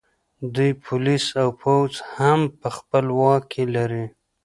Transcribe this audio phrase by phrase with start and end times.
[0.55, 4.05] دوی پولیس او پوځ هم په خپل واک کې لري